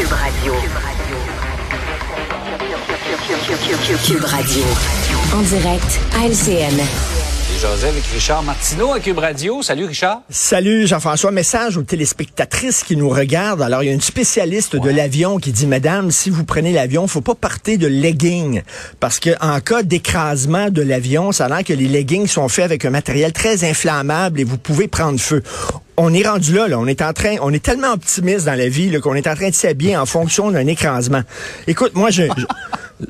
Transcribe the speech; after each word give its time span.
Cube 0.00 0.12
Radio. 0.12 0.54
Cube 4.06 4.24
Radio. 4.24 4.64
En 5.34 5.42
direct 5.42 6.00
à 6.16 6.26
LCN. 6.26 6.80
José 7.60 7.88
avec 7.88 8.06
Richard 8.06 8.42
Martineau 8.42 8.94
à 8.94 9.00
Cube 9.00 9.18
Radio. 9.18 9.60
Salut 9.60 9.84
Richard. 9.84 10.22
Salut 10.30 10.86
Jean-François. 10.86 11.32
Message 11.32 11.76
aux 11.76 11.82
téléspectatrices 11.82 12.82
qui 12.82 12.96
nous 12.96 13.10
regardent. 13.10 13.60
Alors, 13.60 13.82
il 13.82 13.88
y 13.88 13.90
a 13.90 13.92
une 13.92 14.00
spécialiste 14.00 14.76
de 14.76 14.88
l'avion 14.88 15.36
qui 15.36 15.52
dit, 15.52 15.66
Madame, 15.66 16.10
si 16.10 16.30
vous 16.30 16.44
prenez 16.44 16.72
l'avion, 16.72 17.06
faut 17.06 17.20
pas 17.20 17.34
partir 17.34 17.78
de 17.78 17.86
leggings. 17.86 18.62
Parce 19.00 19.20
que 19.20 19.30
en 19.42 19.60
cas 19.60 19.82
d'écrasement 19.82 20.70
de 20.70 20.80
l'avion, 20.80 21.30
ça 21.30 21.44
a 21.44 21.48
l'air 21.48 21.62
que 21.62 21.74
les 21.74 21.88
leggings 21.88 22.26
sont 22.26 22.48
faits 22.48 22.64
avec 22.64 22.86
un 22.86 22.90
matériel 22.90 23.34
très 23.34 23.68
inflammable 23.68 24.40
et 24.40 24.44
vous 24.44 24.56
pouvez 24.56 24.88
prendre 24.88 25.20
feu 25.20 25.42
on 26.02 26.14
est 26.14 26.26
rendu 26.26 26.54
là, 26.54 26.66
là, 26.66 26.78
On 26.78 26.86
est 26.86 27.02
en 27.02 27.12
train, 27.12 27.36
on 27.42 27.52
est 27.52 27.62
tellement 27.62 27.92
optimiste 27.92 28.46
dans 28.46 28.54
la 28.54 28.68
vie 28.68 28.98
qu'on 29.00 29.14
est 29.14 29.26
en 29.26 29.34
train 29.34 29.50
de 29.50 29.54
s'habiller 29.54 29.98
en 29.98 30.06
fonction 30.06 30.50
d'un 30.50 30.66
écrasement. 30.66 31.20
Écoute, 31.66 31.94
moi, 31.94 32.08
j'ai, 32.08 32.30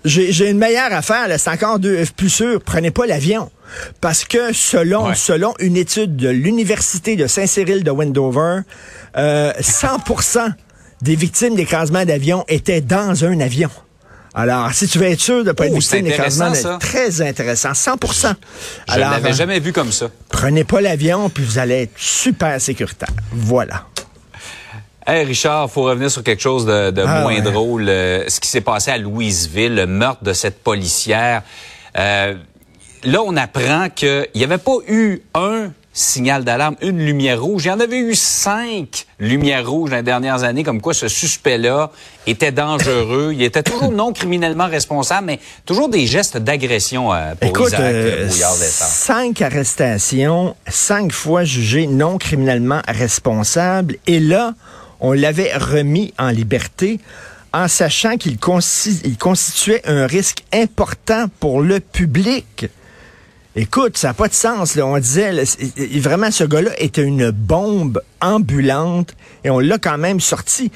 j'ai 0.04 0.50
une 0.50 0.58
meilleure 0.58 0.92
affaire. 0.92 1.28
C'est 1.38 1.50
encore 1.50 1.78
deux, 1.78 2.02
plus 2.16 2.28
sûr. 2.28 2.60
Prenez 2.60 2.90
pas 2.90 3.06
l'avion. 3.06 3.48
Parce 4.00 4.24
que 4.24 4.52
selon, 4.52 5.14
selon 5.14 5.54
une 5.60 5.76
étude 5.76 6.16
de 6.16 6.28
l'Université 6.28 7.14
de 7.14 7.28
Saint-Cyril 7.28 7.84
de 7.84 7.92
Wendover, 7.92 8.62
euh, 9.16 9.52
100% 9.60 10.52
des 11.02 11.14
victimes 11.14 11.54
d'écrasement 11.54 12.04
d'avion 12.04 12.44
étaient 12.48 12.80
dans 12.80 13.24
un 13.24 13.38
avion. 13.38 13.70
Alors, 14.34 14.72
si 14.72 14.86
tu 14.86 14.98
veux 14.98 15.06
être 15.06 15.20
sûr 15.20 15.42
de 15.42 15.48
ne 15.48 15.52
pas 15.52 15.66
être 15.66 15.72
oh, 15.72 15.78
victime 15.78 16.02
d'écrasement, 16.02 16.52
très 16.78 17.20
intéressant, 17.20 17.72
100% 17.72 18.34
Je 18.88 18.94
ne 18.94 19.00
l'avais 19.00 19.32
jamais 19.32 19.58
vu 19.58 19.72
comme 19.72 19.90
ça. 19.90 20.08
Prenez 20.28 20.64
pas 20.64 20.80
l'avion, 20.80 21.28
puis 21.30 21.44
vous 21.44 21.58
allez 21.58 21.82
être 21.82 21.92
super 21.96 22.60
sécuritaire. 22.60 23.08
Voilà. 23.32 23.86
Hey 25.06 25.24
Richard, 25.24 25.68
faut 25.70 25.82
revenir 25.82 26.10
sur 26.10 26.22
quelque 26.22 26.42
chose 26.42 26.66
de, 26.66 26.92
ah, 27.04 27.22
moins 27.22 27.40
drôle. 27.40 27.88
Euh, 27.88 28.28
ce 28.28 28.38
qui 28.38 28.48
s'est 28.48 28.60
passé 28.60 28.92
à 28.92 28.98
Louisville, 28.98 29.74
le 29.74 29.86
meurtre 29.86 30.22
de 30.22 30.32
cette 30.32 30.62
policière. 30.62 31.42
Euh, 31.98 32.34
là, 33.02 33.22
on 33.24 33.36
apprend 33.36 33.88
qu'il 33.88 34.28
n'y 34.36 34.44
avait 34.44 34.58
pas 34.58 34.76
eu 34.86 35.22
un 35.34 35.72
signal 35.92 36.44
d'alarme, 36.44 36.76
une 36.82 37.04
lumière 37.04 37.42
rouge. 37.42 37.64
Il 37.64 37.68
y 37.68 37.70
en 37.70 37.80
avait 37.80 37.98
eu 37.98 38.14
cinq 38.14 39.06
lumières 39.18 39.68
rouges 39.68 39.90
dans 39.90 39.96
les 39.96 40.02
dernières 40.02 40.44
années, 40.44 40.62
comme 40.62 40.80
quoi 40.80 40.94
ce 40.94 41.08
suspect-là 41.08 41.90
était 42.26 42.52
dangereux. 42.52 43.32
Il 43.34 43.42
était 43.42 43.62
toujours 43.62 43.90
non 43.90 44.12
criminellement 44.12 44.68
responsable, 44.68 45.26
mais 45.26 45.40
toujours 45.66 45.88
des 45.88 46.06
gestes 46.06 46.36
d'agression 46.36 47.12
euh, 47.12 47.34
pour 47.34 47.50
Écoute, 47.50 47.74
euh, 47.74 48.28
Cinq 48.30 49.42
arrestations, 49.42 50.54
cinq 50.68 51.12
fois 51.12 51.44
jugé 51.44 51.86
non 51.86 52.18
criminellement 52.18 52.82
responsable. 52.86 53.96
Et 54.06 54.20
là, 54.20 54.54
on 55.00 55.12
l'avait 55.12 55.56
remis 55.56 56.14
en 56.18 56.28
liberté 56.28 57.00
en 57.52 57.66
sachant 57.66 58.16
qu'il 58.16 58.38
constituait 58.38 59.82
un 59.84 60.06
risque 60.06 60.44
important 60.52 61.26
pour 61.40 61.62
le 61.62 61.80
public. 61.80 62.68
Écoute, 63.56 63.98
ça 63.98 64.08
n'a 64.08 64.14
pas 64.14 64.28
de 64.28 64.34
sens. 64.34 64.76
Là. 64.76 64.86
On 64.86 64.98
disait, 64.98 65.32
vraiment, 65.98 66.30
ce 66.30 66.44
gars-là 66.44 66.70
était 66.78 67.02
une 67.02 67.30
bombe 67.30 68.00
ambulante 68.20 69.14
et 69.42 69.50
on 69.50 69.58
l'a 69.58 69.78
quand 69.78 69.98
même 69.98 70.20
sorti. 70.20 70.70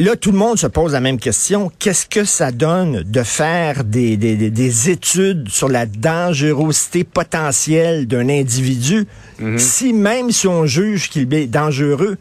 Là, 0.00 0.16
tout 0.16 0.32
le 0.32 0.38
monde 0.38 0.58
se 0.58 0.66
pose 0.66 0.92
la 0.92 1.00
même 1.00 1.18
question. 1.20 1.70
Qu'est-ce 1.78 2.06
que 2.06 2.24
ça 2.24 2.50
donne 2.50 3.02
de 3.04 3.22
faire 3.22 3.84
des, 3.84 4.16
des, 4.16 4.90
études 4.90 5.48
sur 5.48 5.68
la 5.68 5.86
dangerosité 5.86 7.04
potentielle 7.04 8.08
d'un 8.08 8.28
individu 8.28 9.06
mhm. 9.38 9.58
si 9.58 9.92
même 9.92 10.32
si 10.32 10.48
on 10.48 10.66
juge 10.66 11.10
qu'il 11.10 11.32
est 11.32 11.46
dangereux, 11.46 12.16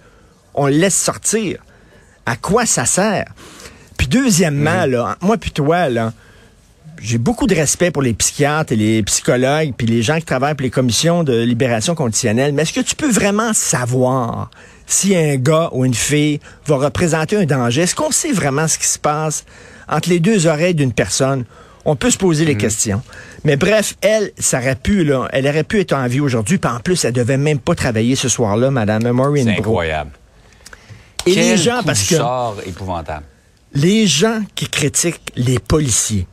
on 0.54 0.68
le 0.68 0.74
laisse 0.74 0.96
sortir? 0.96 1.64
À 2.28 2.36
quoi 2.36 2.68
ça 2.68 2.86
sert? 2.86 3.34
Puis 3.98 4.08
deuxièmement, 4.08 4.86
mhm. 4.86 4.92
là, 4.92 5.18
moi 5.22 5.38
puis 5.38 5.50
toi, 5.50 5.90
là, 5.90 6.14
j'ai 7.04 7.18
beaucoup 7.18 7.48
de 7.48 7.56
respect 7.56 7.92
pour 7.92 8.02
les 8.02 8.14
psychiatres 8.14 8.72
et 8.72 8.78
les 8.78 9.04
psychologues, 9.04 9.74
puis 9.76 9.86
les 9.86 10.02
gens 10.02 10.18
qui 10.20 10.26
travaillent 10.26 10.56
pour 10.56 10.64
les 10.64 10.70
commissions 10.70 11.24
de 11.24 11.44
libération 11.44 11.96
conditionnelle, 11.96 12.54
mais 12.54 12.62
est-ce 12.62 12.72
que 12.72 12.80
tu 12.80 12.96
peux 12.96 13.12
vraiment 13.12 13.52
savoir 13.54 14.50
si 14.88 15.14
un 15.14 15.36
gars 15.36 15.70
ou 15.74 15.84
une 15.84 15.94
fille 15.94 16.40
va 16.66 16.78
représenter 16.78 17.36
un 17.36 17.46
danger? 17.46 17.82
Est-ce 17.82 17.96
qu'on 17.96 18.12
sait 18.12 18.32
vraiment 18.32 18.70
ce 18.70 18.78
qui 18.78 18.88
se 18.88 18.98
passe 18.98 19.44
entre 19.90 20.10
les 20.10 20.22
deux 20.22 20.48
oreilles 20.48 20.76
d'une 20.76 20.94
personne? 20.94 21.44
On 21.84 21.98
peut 21.98 22.10
se 22.10 22.18
poser 22.18 22.46
les 22.46 22.54
mhm. 22.54 22.62
questions. 22.62 23.02
Mais 23.44 23.58
bref, 23.58 23.96
elle, 24.00 24.32
ça 24.40 24.60
aurait 24.60 24.78
pu, 24.78 25.04
là, 25.04 25.28
elle 25.34 25.46
aurait 25.46 25.66
pu 25.66 25.82
être 25.82 25.92
en 25.92 26.08
vie 26.08 26.22
aujourd'hui, 26.22 26.58
puis 26.58 26.72
en 26.72 26.80
plus, 26.80 27.04
elle 27.04 27.12
devait 27.12 27.36
même 27.36 27.60
pas 27.60 27.76
travailler 27.76 28.16
ce 28.16 28.30
soir-là, 28.30 28.72
Madame 28.72 29.12
Maureen 29.12 29.48
C'est 29.48 29.60
incroyable. 29.60 30.12
Et 31.26 31.36
les 31.36 31.58
gens, 31.58 31.82
parce 31.86 32.04
que... 32.04 32.16
épouvantable. 32.68 33.26
Les 33.74 34.08
gens 34.08 34.42
qui 34.56 34.70
critiquent 34.70 35.32
les 35.36 35.60
policiers, 35.60 36.28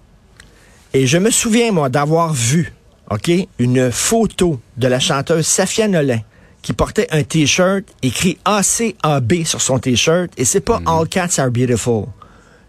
et 0.92 1.06
je 1.06 1.18
me 1.18 1.30
souviens, 1.30 1.72
moi, 1.72 1.88
d'avoir 1.88 2.32
vu, 2.32 2.72
OK, 3.10 3.30
une 3.58 3.90
photo 3.90 4.60
de 4.76 4.88
la 4.88 5.00
chanteuse 5.00 5.46
Safia 5.46 5.88
Nolin 5.88 6.20
qui 6.62 6.72
portait 6.72 7.06
un 7.10 7.22
T-shirt 7.22 7.84
écrit 8.02 8.38
ACAB 8.44 9.44
sur 9.44 9.60
son 9.60 9.78
T-shirt. 9.78 10.30
Et 10.36 10.44
c'est 10.44 10.60
pas 10.60 10.80
mm. 10.80 10.88
All 10.88 11.08
Cats 11.08 11.38
are 11.38 11.50
beautiful. 11.50 12.04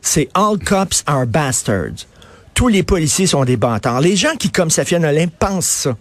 C'est 0.01 0.29
All 0.33 0.57
Cops 0.57 1.03
are 1.05 1.27
bastards. 1.27 2.05
Tous 2.53 2.67
les 2.67 2.83
policiers 2.83 3.27
sont 3.27 3.45
des 3.45 3.57
bâtards. 3.57 4.01
Les 4.01 4.15
gens 4.15 4.35
qui, 4.37 4.49
comme 4.49 4.69
Safia 4.69 4.99
Nolin, 4.99 5.27
pensent 5.27 5.67
ça. 5.67 5.97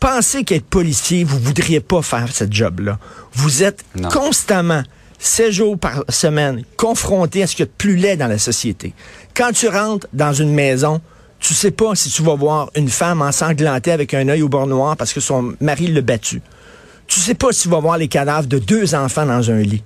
Pensez 0.00 0.44
qu'être 0.44 0.66
policier, 0.66 1.24
vous 1.24 1.38
voudriez 1.38 1.80
pas 1.80 2.02
faire 2.02 2.28
ce 2.30 2.44
job-là. 2.48 2.98
Vous 3.32 3.62
êtes 3.62 3.84
constamment 4.12 4.82
16 5.18 5.50
jours 5.50 5.78
par 5.78 6.04
semaine 6.10 6.64
confronté 6.76 7.42
à 7.42 7.46
ce 7.46 7.56
qu'il 7.56 7.60
y 7.60 7.62
a 7.62 7.66
de 7.66 7.72
plus 7.76 7.96
laid 7.96 8.16
dans 8.16 8.26
la 8.26 8.38
société. 8.38 8.92
Quand 9.34 9.52
tu 9.52 9.68
rentres 9.68 10.06
dans 10.12 10.34
une 10.34 10.52
maison, 10.52 11.00
tu 11.44 11.52
sais 11.52 11.70
pas 11.70 11.94
si 11.94 12.08
tu 12.08 12.22
vas 12.22 12.36
voir 12.36 12.70
une 12.74 12.88
femme 12.88 13.20
ensanglantée 13.20 13.92
avec 13.92 14.14
un 14.14 14.26
œil 14.28 14.40
au 14.40 14.48
bord 14.48 14.66
noir 14.66 14.96
parce 14.96 15.12
que 15.12 15.20
son 15.20 15.54
mari 15.60 15.88
l'a 15.88 16.00
battu. 16.00 16.40
Tu 17.06 17.20
sais 17.20 17.34
pas 17.34 17.52
si 17.52 17.62
tu 17.62 17.68
vas 17.68 17.80
voir 17.80 17.98
les 17.98 18.08
cadavres 18.08 18.48
de 18.48 18.58
deux 18.58 18.94
enfants 18.94 19.26
dans 19.26 19.50
un 19.50 19.60
lit. 19.60 19.82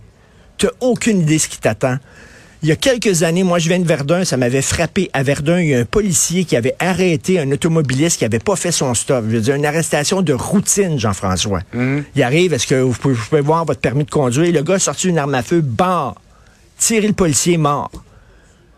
Tu 0.57 0.67
n'as 0.67 0.73
aucune 0.79 1.23
idée 1.23 1.35
de 1.35 1.41
ce 1.41 1.49
qui 1.49 1.59
t'attend. 1.59 1.97
Il 2.63 2.69
y 2.69 2.73
a 2.73 2.77
quelques 2.77 3.25
années, 3.25 3.43
moi 3.43 3.59
je 3.59 3.69
viens 3.69 3.81
de 3.81 3.87
Verdun, 3.87 4.25
ça 4.25 4.37
m'avait 4.37 4.63
frappé. 4.63 5.11
À 5.13 5.25
Verdun, 5.25 5.59
il 5.59 5.71
y 5.71 5.75
a 5.75 5.81
un 5.81 5.85
policier 5.85 6.45
qui 6.45 6.55
avait 6.55 6.77
arrêté 6.79 7.41
un 7.41 7.51
automobiliste 7.51 8.19
qui 8.19 8.25
avait 8.25 8.39
pas 8.39 8.55
fait 8.55 8.71
son 8.71 8.95
stop. 8.95 9.25
Je 9.29 9.35
veux 9.35 9.41
dire, 9.41 9.57
une 9.57 9.67
arrestation 9.67 10.23
de 10.23 10.35
routine, 10.35 10.97
Jean-François. 10.97 11.63
Mhm. 11.75 12.05
Il 12.15 12.23
arrive, 12.23 12.53
est-ce 12.53 12.69
que 12.69 12.77
vous 12.77 12.95
pouvez, 12.95 13.41
voir 13.41 13.65
votre 13.65 13.81
permis 13.81 14.05
de 14.05 14.11
conduire? 14.11 14.53
Le 14.53 14.63
gars 14.63 14.75
a 14.75 14.79
sorti 14.79 15.09
une 15.09 15.19
arme 15.19 15.35
à 15.35 15.43
feu, 15.43 15.61
barre, 15.61 16.15
tiré 16.79 17.09
le 17.09 17.15
policier, 17.15 17.59
mort. 17.59 17.91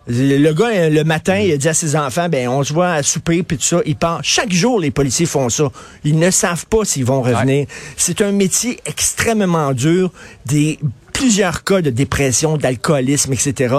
Le 0.07 0.53
gars, 0.53 0.71
euh, 0.73 0.91
le 0.91 1.05
matin, 1.05 1.39
il 1.39 1.53
a 1.53 1.57
dit 1.57 1.69
à 1.69 1.75
ses 1.75 1.95
enfants, 1.95 2.29
ben, 2.29 2.49
on 2.49 2.65
se 2.65 2.73
voit 2.73 2.93
à 2.93 3.03
souper, 3.03 3.43
puis 3.43 3.59
tout 3.59 3.65
ça. 3.65 3.81
Il 3.85 3.97
part. 3.97 4.21
Chaque 4.23 4.53
jour, 4.53 4.81
les 4.81 4.91
policiers 4.91 5.27
font 5.27 5.49
ça. 5.49 5.71
Ils 6.05 6.19
ne 6.19 6.31
savent 6.31 6.67
pas 6.67 6.85
s'ils 6.85 7.05
vont 7.05 7.23
revenir. 7.23 7.67
C'est 7.97 8.23
un 8.23 8.33
métier 8.33 8.79
extrêmement 8.87 9.73
dur. 9.73 10.11
Des 10.47 10.79
plusieurs 11.13 11.65
cas 11.65 11.83
de 11.83 11.91
dépression, 11.91 12.57
d'alcoolisme, 12.57 13.33
etc. 13.35 13.77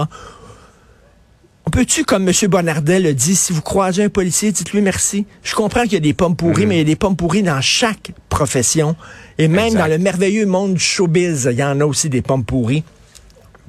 On 1.66 1.72
peut-tu, 1.72 2.04
comme 2.04 2.28
M. 2.28 2.34
Bonardet 2.50 3.00
le 3.00 3.14
dit, 3.14 3.36
si 3.36 3.54
vous 3.54 3.62
croisez 3.62 4.04
un 4.04 4.10
policier, 4.10 4.52
dites-lui 4.52 4.82
merci. 4.82 5.26
Je 5.44 5.56
comprends 5.56 5.84
qu'il 5.84 5.94
y 5.94 5.98
a 5.98 6.02
des 6.02 6.14
pommes 6.14 6.36
pourries, 6.36 6.64
mhm. 6.64 6.70
mais 6.70 6.76
il 6.76 6.80
y 6.80 6.82
a 6.82 6.86
des 6.86 6.96
pommes 6.96 7.16
pourries 7.16 7.44
dans 7.44 7.62
chaque 7.62 8.12
profession. 8.30 8.96
Et 9.38 9.48
même 9.48 9.74
dans 9.74 9.88
le 9.88 9.98
merveilleux 9.98 10.46
monde 10.46 10.76
du 10.76 10.80
showbiz, 10.80 11.50
il 11.52 11.58
y 11.58 11.64
en 11.64 11.80
a 11.80 11.86
aussi 11.86 12.10
des 12.10 12.22
pommes 12.22 12.46
pourries. 12.46 12.84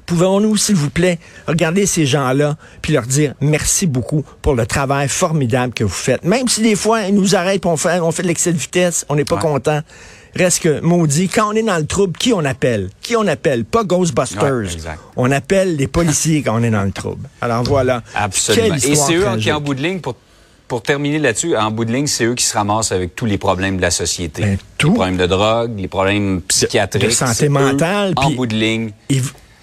Pouvons-nous, 0.05 0.57
s'il 0.57 0.75
vous 0.75 0.89
plaît, 0.89 1.19
regarder 1.47 1.85
ces 1.85 2.05
gens-là 2.05 2.57
puis 2.81 2.93
leur 2.93 3.03
dire 3.03 3.33
merci 3.41 3.87
beaucoup 3.87 4.23
pour 4.41 4.55
le 4.55 4.65
travail 4.65 5.07
formidable 5.07 5.73
que 5.73 5.83
vous 5.83 5.89
faites? 5.89 6.23
Même 6.23 6.47
si 6.47 6.61
des 6.61 6.75
fois, 6.75 7.03
ils 7.03 7.15
nous 7.15 7.35
arrêtent, 7.35 7.65
on 7.65 7.77
fait, 7.77 7.99
on 7.99 8.11
fait 8.11 8.23
de 8.23 8.27
l'excès 8.27 8.53
de 8.53 8.57
vitesse, 8.57 9.05
on 9.09 9.15
n'est 9.15 9.25
pas 9.25 9.37
content. 9.37 9.81
Reste 10.35 10.63
que, 10.63 10.79
maudit, 10.81 11.29
quand 11.29 11.53
on 11.53 11.55
est 11.55 11.63
dans 11.63 11.77
le 11.77 11.85
trouble, 11.85 12.17
qui 12.17 12.33
on 12.33 12.43
appelle? 12.43 12.89
Qui 13.01 13.15
on 13.15 13.27
appelle? 13.27 13.65
Pas 13.65 13.83
Ghostbusters. 13.83 14.97
on 15.15 15.31
appelle 15.31 15.75
les 15.75 15.87
policiers 15.87 16.41
quand 16.41 16.59
on 16.59 16.63
est 16.63 16.71
dans 16.71 16.83
le 16.83 16.91
trouble. 16.91 17.29
Alors 17.39 17.63
voilà. 17.63 18.01
Absolument. 18.15 18.75
Et 18.75 18.95
c'est 18.95 19.15
eux 19.15 19.25
qui, 19.39 19.51
en 19.51 19.61
bout 19.61 19.75
de 19.75 19.81
ligne, 19.81 19.99
pour 19.99 20.15
pour 20.67 20.81
terminer 20.81 21.19
là-dessus, 21.19 21.55
en 21.55 21.69
bout 21.69 21.85
de 21.85 21.91
ligne, 21.91 22.07
c'est 22.07 22.25
eux 22.25 22.33
qui 22.33 22.45
se 22.45 22.53
ramassent 22.55 22.91
avec 22.91 23.15
tous 23.15 23.27
les 23.27 23.37
problèmes 23.37 23.77
de 23.77 23.81
la 23.83 23.91
société. 23.91 24.41
Ben, 24.41 24.57
les 24.83 24.89
problèmes 24.89 25.17
de 25.17 25.27
drogue, 25.27 25.77
les 25.77 25.87
problèmes 25.87 26.41
psychiatriques. 26.47 27.03
De, 27.05 27.09
santé 27.11 27.47
mentale. 27.47 28.13
En 28.15 28.31
bout 28.31 28.47
de 28.47 28.55
ligne. 28.55 28.91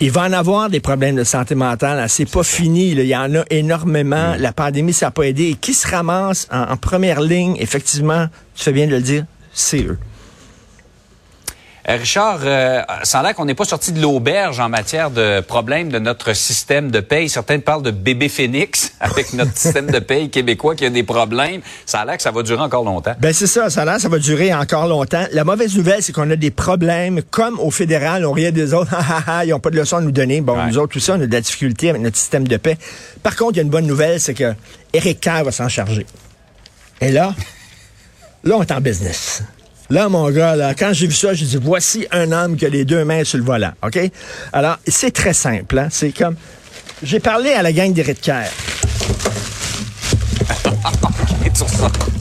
Il 0.03 0.11
va 0.11 0.23
en 0.23 0.33
avoir 0.33 0.71
des 0.71 0.81
problèmes 0.81 1.17
de 1.17 1.25
santé 1.25 1.55
mentale. 1.55 2.03
C'est 2.09 2.31
pas 2.31 2.43
fini. 2.43 2.93
Il 2.93 3.05
y 3.05 3.15
en 3.15 3.35
a 3.35 3.45
énormément. 3.51 4.33
Mm. 4.33 4.37
La 4.39 4.53
pandémie, 4.53 4.95
ça 4.95 5.07
n'a 5.07 5.11
pas 5.11 5.25
aidé. 5.25 5.49
Et 5.49 5.55
qui 5.55 5.75
se 5.75 5.87
ramasse 5.87 6.49
en, 6.51 6.75
première 6.79 7.21
ligne, 7.21 7.57
effectivement, 7.59 8.27
tu 8.55 8.65
fais 8.65 8.73
bien 8.73 8.87
de 8.87 8.93
le 8.93 9.03
dire, 9.03 9.27
c'est 9.53 9.83
eux. 9.83 9.99
Euh, 11.91 11.97
Richard, 11.97 12.41
euh, 12.45 12.83
a 12.87 13.23
l'air 13.23 13.35
qu'on 13.35 13.47
n'est 13.47 13.55
pas 13.55 13.65
sorti 13.65 13.91
de 13.91 14.01
l'auberge 14.01 14.61
en 14.61 14.69
matière 14.69 15.11
de 15.11 15.41
problèmes 15.41 15.89
de 15.89 15.99
notre 15.99 16.35
système 16.35 16.91
de 16.91 17.01
paye. 17.01 17.29
Certains 17.29 17.59
parlent 17.59 17.83
de 17.83 17.91
bébé 17.91 18.29
phénix 18.29 18.93
avec 19.01 19.33
notre 19.33 19.57
système 19.57 19.91
de 19.91 19.99
paye 19.99 20.31
québécois 20.31 20.77
qui 20.77 20.87
a 20.87 20.91
des 20.91 21.03
problèmes. 21.03 21.63
Ça 21.87 22.01
a 22.01 22.05
l'air 22.05 22.17
que 22.17 22.23
ça 22.23 22.31
va 22.31 22.45
durer 22.45 22.61
encore 22.61 22.85
longtemps. 22.85 23.15
Ben 23.19 23.33
c'est 23.33 23.49
ça, 23.49 23.71
ça 23.71 23.83
a 23.83 23.85
l'air 23.87 23.97
que 23.97 24.03
ça 24.03 24.09
va 24.09 24.19
durer 24.19 24.55
encore 24.55 24.87
longtemps. 24.87 25.25
La 25.33 25.43
mauvaise 25.43 25.77
nouvelle, 25.77 26.01
c'est 26.01 26.13
qu'on 26.13 26.31
a 26.31 26.37
des 26.37 26.53
problèmes, 26.53 27.23
comme 27.23 27.59
au 27.59 27.73
fédéral, 27.73 28.25
on 28.25 28.33
riait 28.33 28.53
des 28.53 28.73
autres, 28.73 28.95
ils 29.45 29.51
n'ont 29.51 29.59
pas 29.59 29.71
de 29.71 29.77
leçons 29.77 29.97
à 29.97 30.01
nous 30.01 30.13
donner. 30.13 30.41
Bon, 30.41 30.57
nous 30.67 30.79
autres, 30.79 30.93
tout 30.93 31.01
ça, 31.01 31.15
on 31.15 31.21
a 31.21 31.27
de 31.27 31.33
la 31.33 31.41
difficulté 31.41 31.91
avec 31.91 32.03
notre 32.03 32.17
système 32.17 32.47
de 32.47 32.57
paix. 32.57 32.79
Par 33.25 33.35
contre, 33.35 33.55
il 33.55 33.57
y 33.57 33.61
a 33.61 33.65
une 33.65 33.71
bonne 33.71 33.87
nouvelle, 33.87 34.21
c'est 34.21 34.35
que 34.35 34.55
Eric 34.93 35.21
Kerr 35.21 35.43
va 35.45 35.51
s'en 35.51 35.69
charger. 35.69 36.07
Et 37.01 37.11
là, 37.11 37.35
là, 38.45 38.57
on 38.57 38.63
est 38.63 38.71
en 38.71 38.81
business. 38.81 39.43
Là, 39.91 40.09
mon 40.09 40.31
gars, 40.31 40.55
là, 40.55 40.73
quand 40.75 40.93
j'ai 40.93 41.09
vu 41.09 41.15
ça, 41.15 41.35
j'ai 41.35 41.45
dit, 41.45 41.59
voici 41.61 42.07
un 42.13 42.31
homme 42.31 42.57
qui 42.57 42.65
a 42.65 42.69
les 42.69 42.85
deux 42.85 43.05
mains 43.05 43.25
sur 43.25 43.39
le 43.39 43.45
volant, 43.45 43.73
OK? 43.85 43.99
Alors, 44.53 44.79
c'est 44.87 45.11
très 45.11 45.35
simple, 45.35 45.79
hein? 45.79 45.89
C'est 45.91 46.13
comme... 46.13 46.37
J'ai 47.03 47.19
parlé 47.19 47.51
à 47.51 47.63
la 47.63 47.73
gang 47.73 47.93
d'Éric 47.93 48.21
Kerr. 48.21 48.51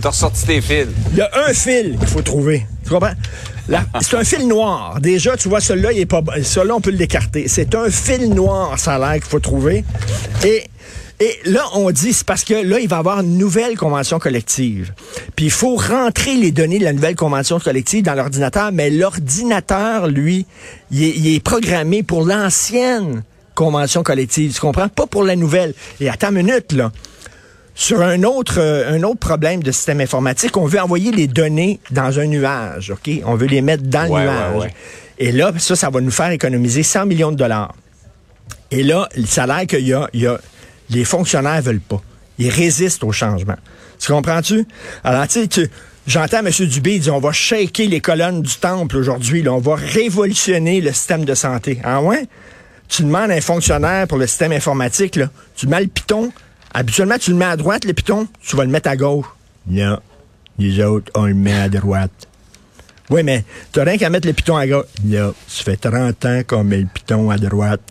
tu 0.01 0.07
as 0.07 0.09
ressorti 0.09 0.45
tes 0.45 0.61
fils. 0.61 0.87
Il 1.11 1.17
y 1.17 1.21
a 1.21 1.29
un 1.47 1.53
fil 1.53 1.95
qu'il 1.99 2.07
faut 2.07 2.21
trouver. 2.23 2.65
Tu 2.83 2.89
comprends? 2.89 3.13
C'est 4.01 4.17
un 4.17 4.23
fil 4.23 4.47
noir. 4.47 4.99
Déjà, 4.99 5.37
tu 5.37 5.47
vois, 5.47 5.61
celui-là, 5.61 5.91
il 5.91 5.99
est 5.99 6.05
pas 6.07 6.23
Celui-là, 6.41 6.75
on 6.75 6.81
peut 6.81 6.89
l'écarter. 6.89 7.47
C'est 7.47 7.75
un 7.75 7.91
fil 7.91 8.33
noir, 8.33 8.79
ça 8.79 8.95
a 8.95 8.99
l'air 8.99 9.13
qu'il 9.21 9.29
faut 9.29 9.39
trouver. 9.39 9.83
Et 10.43 10.63
et 11.21 11.37
là, 11.43 11.65
on 11.73 11.91
dit, 11.91 12.13
c'est 12.13 12.25
parce 12.25 12.45
que 12.45 12.53
là, 12.53 12.79
il 12.79 12.87
va 12.87 12.95
y 12.95 12.99
avoir 12.99 13.19
une 13.19 13.37
nouvelle 13.37 13.75
convention 13.75 14.19
collective. 14.19 14.93
Puis 15.35 15.45
il 15.45 15.51
faut 15.51 15.75
rentrer 15.75 16.35
les 16.35 16.51
données 16.51 16.79
de 16.79 16.85
la 16.85 16.93
nouvelle 16.93 17.17
convention 17.17 17.59
collective 17.59 18.03
dans 18.03 18.13
l'ordinateur, 18.13 18.71
mais 18.71 18.89
l'ordinateur, 18.89 20.07
lui, 20.07 20.45
il 20.91 21.35
est, 21.35 21.43
programmé 21.43 22.03
pour 22.03 22.25
l'ancienne 22.25 23.23
convention 23.53 24.01
collective. 24.01 24.53
Tu 24.53 24.61
comprends? 24.61 24.87
Pas 24.87 25.07
pour 25.07 25.23
la 25.23 25.35
nouvelle. 25.35 25.73
Et 25.99 26.09
à 26.09 26.15
ta 26.15 26.31
minute, 26.31 26.71
là. 26.71 26.91
Sur 27.75 28.01
un 28.01 28.23
autre, 28.23 28.59
euh, 28.59 28.93
un 28.93 29.03
autre 29.03 29.19
problème 29.19 29.63
de 29.63 29.71
système 29.71 30.01
informatique, 30.01 30.55
on 30.57 30.65
veut 30.65 30.81
envoyer 30.81 31.11
les 31.11 31.27
données 31.27 31.79
dans 31.91 32.19
un 32.19 32.27
nuage, 32.27 32.91
OK? 32.91 33.09
On 33.25 33.35
veut 33.35 33.47
les 33.47 33.61
mettre 33.61 33.83
dans 33.83 34.03
le 34.03 34.21
nuage. 34.21 34.71
Et 35.17 35.31
là, 35.31 35.51
ça, 35.57 35.75
ça 35.75 35.89
va 35.89 36.01
nous 36.01 36.11
faire 36.11 36.31
économiser 36.31 36.83
100 36.83 37.05
millions 37.05 37.31
de 37.31 37.37
dollars. 37.37 37.73
Et 38.71 38.83
là, 38.83 39.09
ça 39.25 39.43
a 39.43 39.47
l'air 39.47 39.67
qu'il 39.67 39.87
y 39.87 39.93
a, 39.93 40.09
il 40.13 40.21
y 40.21 40.27
a 40.27 40.39
les 40.89 41.05
fonctionnaires 41.05 41.61
veulent 41.61 41.79
pas. 41.79 42.01
Ils 42.37 42.49
résistent 42.49 43.03
au 43.03 43.11
changement. 43.11 43.57
Tu 43.99 44.11
comprends-tu? 44.11 44.65
Alors, 45.03 45.27
tu 45.27 45.45
sais, 45.49 45.69
j'entends 46.07 46.39
M. 46.39 46.49
Dubé 46.67 46.99
dire 46.99 47.15
on 47.15 47.19
va 47.19 47.31
shaker 47.31 47.87
les 47.87 47.99
colonnes 47.99 48.41
du 48.41 48.55
temple 48.55 48.97
aujourd'hui, 48.97 49.47
on 49.47 49.59
va 49.59 49.75
révolutionner 49.75 50.81
le 50.81 50.91
système 50.93 51.25
de 51.25 51.35
santé. 51.35 51.79
Ah 51.83 52.01
ouais? 52.01 52.27
Tu 52.87 53.03
demandes 53.03 53.29
à 53.29 53.35
un 53.35 53.41
fonctionnaire 53.41 54.07
pour 54.07 54.17
le 54.17 54.25
système 54.25 54.51
informatique, 54.51 55.15
là, 55.15 55.29
tu 55.55 55.67
mets 55.67 55.81
le 55.81 55.87
piton. 55.87 56.31
Habituellement, 56.73 57.17
tu 57.19 57.31
le 57.31 57.37
mets 57.37 57.45
à 57.45 57.57
droite, 57.57 57.85
le 57.85 57.93
piton, 57.93 58.27
tu 58.41 58.55
vas 58.55 58.63
le 58.63 58.71
mettre 58.71 58.89
à 58.89 58.95
gauche. 58.95 59.25
Non. 59.67 59.99
Les 60.57 60.83
autres, 60.83 61.11
on 61.15 61.25
le 61.25 61.33
met 61.33 61.53
à 61.53 61.69
droite. 61.69 62.27
Oui, 63.09 63.23
mais 63.23 63.43
tu 63.71 63.79
rien 63.79 63.97
qu'à 63.97 64.09
mettre 64.09 64.27
le 64.27 64.33
piton 64.33 64.55
à 64.55 64.67
gauche. 64.67 64.85
Non. 65.03 65.33
Ça 65.47 65.63
fait 65.63 65.77
30 65.77 66.25
ans 66.25 66.41
qu'on 66.47 66.63
met 66.63 66.77
le 66.77 66.87
piton 66.87 67.29
à 67.29 67.37
droite 67.37 67.81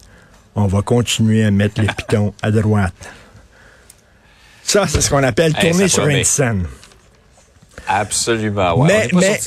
on 0.59 0.67
va 0.67 0.83
continuer 0.83 1.45
à 1.45 1.51
mettre 1.51 1.81
les 1.81 1.87
pitons 1.97 2.35
à 2.43 2.51
droite. 2.51 2.95
Ça, 4.63 4.87
c'est 4.87 5.01
ce 5.01 5.09
qu'on 5.09 5.23
appelle 5.23 5.55
tourner 5.55 5.89
sur 5.89 6.07
une 6.07 6.25
scène. 6.25 6.67
Absolument, 7.87 8.81
ouais. 8.81 9.09
Mais. 9.15 9.41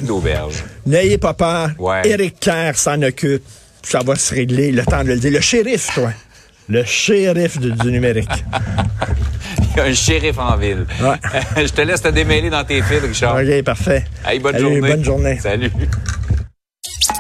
N'ayez 0.85 1.17
pas 1.19 1.33
peur. 1.33 1.69
Éric 2.03 2.39
Kerr 2.39 2.75
s'en 2.75 3.01
occupe. 3.03 3.43
Ça 3.83 3.99
va 3.99 4.15
se 4.15 4.33
régler. 4.33 4.71
Le 4.71 4.83
temps 4.83 5.03
de 5.03 5.09
le 5.09 5.19
dire. 5.19 5.31
Le 5.31 5.41
shérif, 5.41 5.93
toi. 5.93 6.11
Le 6.69 6.83
shérif 6.83 7.59
du, 7.59 7.91
numérique. 7.91 8.29
Il 9.59 9.77
y 9.77 9.79
a 9.79 9.83
un 9.83 9.93
shérif 9.93 10.37
en 10.39 10.57
ville. 10.57 10.85
Je 11.57 11.71
te 11.71 11.81
laisse 11.81 12.01
te 12.01 12.07
démêler 12.07 12.49
dans 12.49 12.63
tes 12.63 12.81
fils, 12.81 13.01
Richard. 13.03 13.35
OK, 13.35 13.63
parfait. 13.63 14.05
bonne 14.41 14.57
journée. 14.57 14.81
Bonne 14.81 15.03
journée. 15.03 15.39
Salut. 15.39 15.71